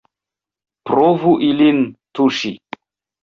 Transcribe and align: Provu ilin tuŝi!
Provu 0.91 1.33
ilin 1.49 1.83
tuŝi! 2.19 2.53